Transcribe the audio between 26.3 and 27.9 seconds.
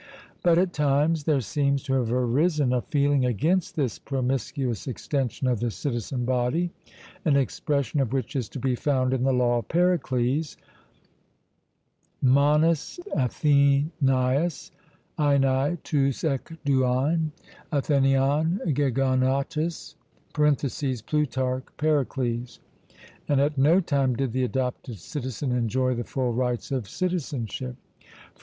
rights of citizenship